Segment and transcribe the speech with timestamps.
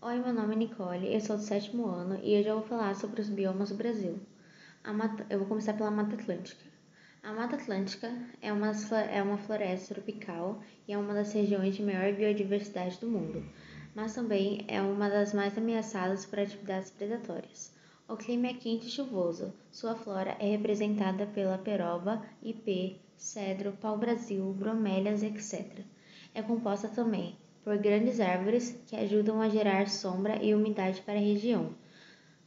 [0.00, 2.94] Oi, meu nome é Nicole, eu sou do sétimo ano e hoje eu vou falar
[2.94, 4.20] sobre os biomas do Brasil.
[4.94, 6.64] Mata, eu vou começar pela Mata Atlântica.
[7.20, 8.08] A Mata Atlântica
[8.40, 8.70] é uma,
[9.10, 13.44] é uma floresta tropical e é uma das regiões de maior biodiversidade do mundo,
[13.92, 17.74] mas também é uma das mais ameaçadas por atividades predatórias.
[18.08, 19.52] O clima é quente e chuvoso.
[19.68, 25.84] Sua flora é representada pela peroba, ipê, cedro, pau-brasil, bromélias, etc.
[26.32, 27.36] É composta também
[27.68, 31.68] por grandes árvores que ajudam a gerar sombra e umidade para a região.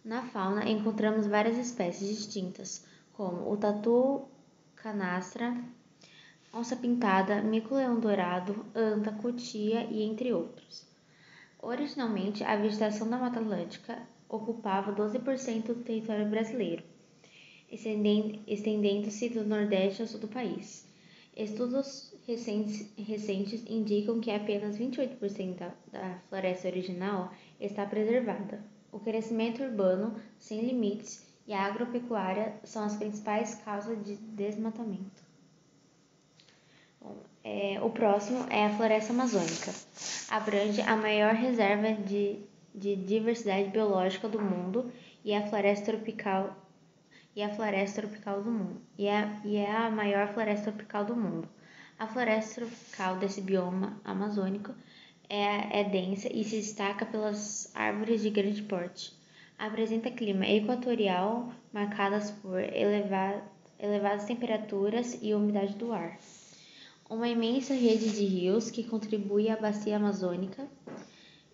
[0.03, 4.23] Na fauna encontramos várias espécies distintas, como o tatu
[4.75, 5.55] canastra,
[6.51, 10.87] onça-pintada, mico-leão dourado, anta, cutia e entre outros.
[11.61, 13.41] Originalmente, a vegetação da Mata
[14.27, 16.83] ocupava 12% do território brasileiro,
[17.69, 20.90] estendendo-se do Nordeste ao sul do país.
[21.35, 28.61] Estudos recentes, recentes indicam que apenas 28% da, da floresta original está preservada.
[28.91, 35.23] O crescimento urbano sem limites e a agropecuária são as principais causas de desmatamento.
[36.99, 39.73] Bom, é, o próximo é a floresta amazônica.
[40.29, 42.39] Abrange a maior reserva de,
[42.75, 44.91] de diversidade biológica do mundo
[45.23, 46.55] e a floresta tropical
[47.35, 51.15] e a floresta tropical do mundo e é, e é a maior floresta tropical do
[51.15, 51.47] mundo.
[51.97, 54.73] A floresta tropical desse bioma amazônico
[55.29, 59.13] é, é densa e se destaca pelas árvores de grande porte.
[59.57, 63.41] Apresenta clima equatorial marcadas por elevado,
[63.79, 66.17] elevadas temperaturas e umidade do ar.
[67.09, 70.67] Uma imensa rede de rios que contribui à bacia amazônica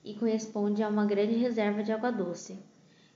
[0.03, 2.57] e corresponde a uma grande reserva de água doce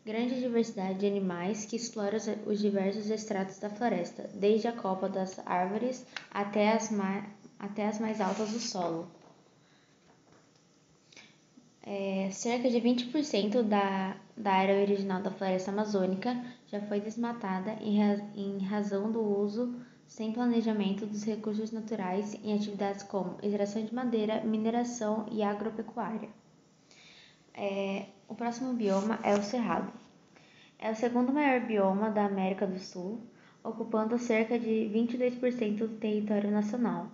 [0.06, 5.40] grande diversidade de animais que explora os diversos estratos da floresta, desde a copa das
[5.46, 6.90] árvores até as,
[7.60, 9.08] até as mais altas do solo.
[11.84, 18.00] É, cerca de 20% da, da área original da floresta amazônica já foi desmatada em,
[18.36, 19.76] em razão do uso
[20.08, 26.30] sem planejamento dos recursos naturais em atividades como extração de madeira, mineração e agropecuária.
[27.54, 29.92] É, o próximo bioma é o Cerrado.
[30.80, 33.20] É o segundo maior bioma da América do Sul,
[33.64, 37.08] ocupando cerca de 22% do território nacional,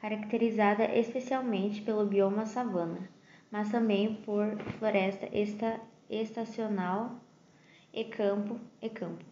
[0.00, 3.08] caracterizada especialmente pelo bioma savana,
[3.50, 5.80] mas também por floresta esta,
[6.10, 7.20] estacional
[7.92, 9.24] e campo, e campo.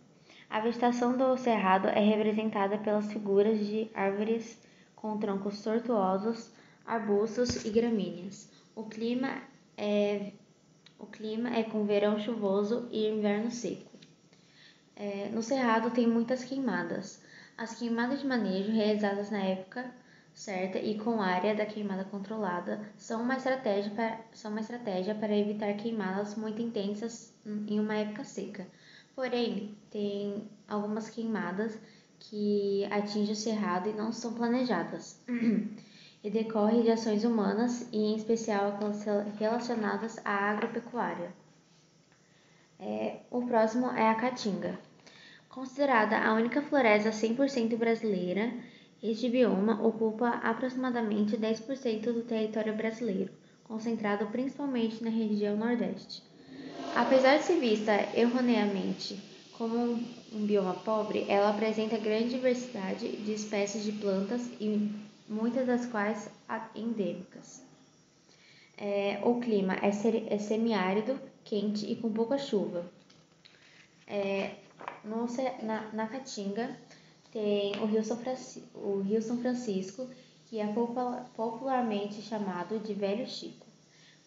[0.49, 4.59] A vegetação do cerrado é representada pelas figuras de árvores
[4.94, 6.53] com troncos tortuosos,
[6.87, 8.50] arbustos e gramíneas.
[8.75, 9.43] O clima
[9.77, 10.33] é
[11.02, 13.90] o clima é com verão chuvoso e inverno seco.
[14.94, 17.20] É, no Cerrado tem muitas queimadas.
[17.58, 19.92] As queimadas de manejo realizadas na época
[20.32, 25.36] certa e com área da queimada controlada são uma estratégia para, são uma estratégia para
[25.36, 28.66] evitar queimadas muito intensas em uma época seca.
[29.14, 31.76] Porém, tem algumas queimadas
[32.19, 35.20] que atingem o cerrado e não são planejadas.
[36.22, 38.78] e decorre de ações humanas e em especial
[39.38, 41.33] relacionadas à agropecuária.
[42.78, 44.78] É, o próximo é a caatinga.
[45.49, 48.53] Considerada a única floresta 100% brasileira,
[49.03, 53.32] este bioma ocupa aproximadamente 10% do território brasileiro,
[53.65, 56.22] concentrado principalmente na região Nordeste.
[56.94, 59.21] Apesar de ser vista erroneamente
[59.59, 64.91] como um, um bioma pobre, ela apresenta grande diversidade de espécies de plantas e
[65.28, 66.28] muitas das quais
[66.75, 67.62] endêmicas.
[68.77, 69.91] É, o clima é,
[70.34, 72.84] é semiárido, quente e com pouca chuva.
[74.06, 74.56] É,
[75.05, 75.27] no,
[75.62, 76.77] na, na Caatinga
[77.31, 80.06] tem o Rio, São Francisco, o Rio São Francisco,
[80.47, 80.66] que é
[81.34, 83.66] popularmente chamado de Velho Chico,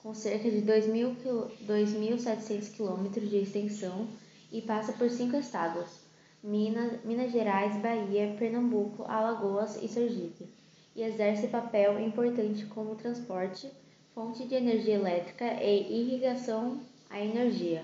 [0.02, 4.08] com cerca de 2.700 quilômetros de extensão
[4.52, 6.00] e passa por cinco estados:
[6.44, 10.55] Minas, Minas Gerais, Bahia, Pernambuco, Alagoas e Sergipe
[10.96, 13.70] e exerce papel importante como transporte,
[14.14, 16.80] fonte de energia elétrica e irrigação
[17.10, 17.84] à energia.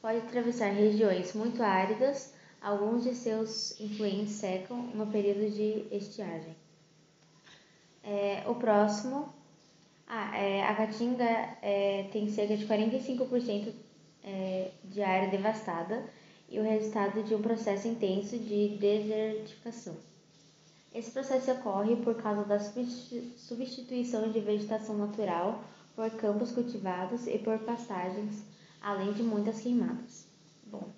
[0.00, 6.54] Pode atravessar regiões muito áridas, alguns de seus influentes secam no período de estiagem.
[8.04, 9.28] É, o próximo,
[10.06, 11.24] ah, é, a Caatinga
[11.62, 13.72] é, tem cerca de 45%
[14.24, 16.04] é, de área devastada
[16.48, 20.11] e o resultado de um processo intenso de desertificação.
[20.94, 25.64] Esse processo ocorre por causa da substituição de vegetação natural
[25.96, 28.42] por campos cultivados e por pastagens,
[28.80, 30.26] além de muitas queimadas.
[30.66, 30.88] Bom,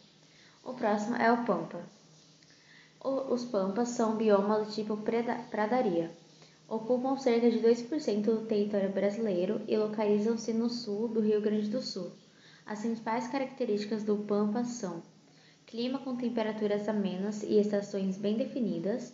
[0.64, 1.80] o próximo é o pampa.
[3.02, 6.10] O, os pampas são biomas do tipo preda, pradaria.
[6.66, 11.82] Ocupam cerca de 2% do território brasileiro e localizam-se no sul do Rio Grande do
[11.82, 12.10] Sul.
[12.64, 15.02] As principais características do Pampa são
[15.66, 19.12] clima com temperaturas amenas e estações bem definidas.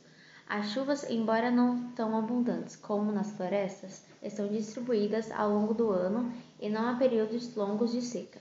[0.50, 6.34] As chuvas, embora não tão abundantes como nas florestas, estão distribuídas ao longo do ano
[6.58, 8.40] e não há períodos longos de seca.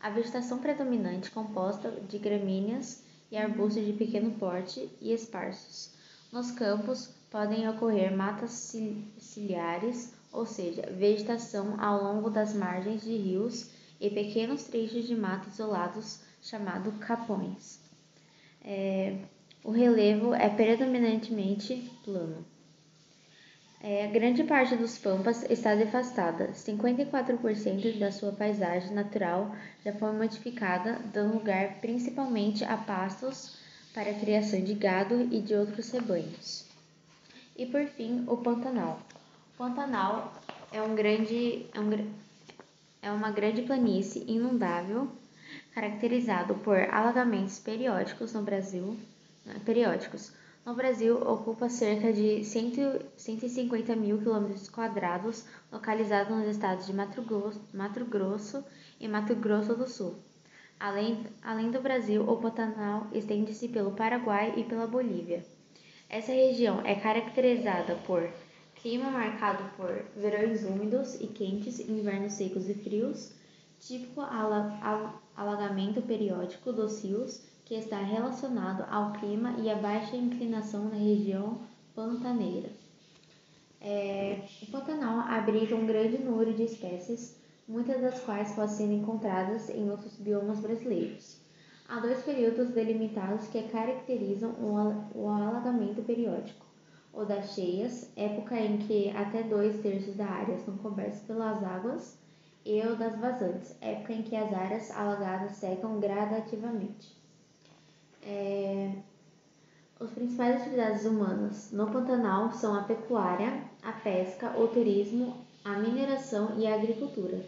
[0.00, 3.02] A vegetação predominante composta de gramíneas
[3.32, 5.92] e arbustos de pequeno porte e esparsos.
[6.30, 8.72] Nos campos podem ocorrer matas
[9.18, 13.70] ciliares, ou seja, vegetação ao longo das margens de rios
[14.00, 17.80] e pequenos trechos de mata isolados chamado capões.
[18.62, 19.18] É,
[19.64, 22.44] o relevo é predominantemente plano.
[23.80, 26.52] É, grande parte dos pampas está devastada.
[26.52, 33.58] 54% da sua paisagem natural já foi modificada, dando lugar principalmente a pastos
[33.94, 36.66] para a criação de gado e de outros rebanhos.
[37.56, 39.00] E por fim, o Pantanal.
[39.54, 40.34] O Pantanal
[40.72, 42.10] é, um grande, é, um,
[43.00, 45.10] é uma grande planície inundável
[45.74, 48.96] caracterizado por alagamentos periódicos no Brasil,
[49.44, 50.32] né, periódicos.
[50.64, 57.20] No Brasil, ocupa cerca de 100, 150 mil quilômetros quadrados, localizado nos estados de Mato
[57.20, 58.64] Grosso, Mato Grosso
[58.98, 60.14] e Mato Grosso do Sul.
[60.80, 65.44] Além, além do Brasil, o Pantanal estende-se pelo Paraguai e pela Bolívia.
[66.08, 68.26] Essa região é caracterizada por
[68.76, 73.32] clima marcado por verões úmidos e quentes, invernos secos e frios,
[73.80, 74.20] típico
[75.36, 81.58] alagamento periódico dos rios que está relacionado ao clima e à baixa inclinação na região
[81.94, 82.68] pantaneira.
[83.80, 87.36] É, o Pantanal abriga um grande número de espécies,
[87.68, 91.38] muitas das quais podem ser encontradas em outros biomas brasileiros.
[91.88, 94.54] Há dois períodos delimitados que caracterizam
[95.14, 96.64] o alagamento periódico:
[97.12, 102.18] o das cheias, época em que até dois terços da área são cobertos pelas águas,
[102.64, 107.23] e o das vazantes, época em que as áreas alagadas secam gradativamente.
[108.24, 108.92] É...
[110.00, 116.58] Os principais atividades humanas no Pantanal são a pecuária, a pesca, o turismo, a mineração
[116.58, 117.44] e a agricultura.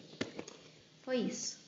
[1.02, 1.65] Foi isso.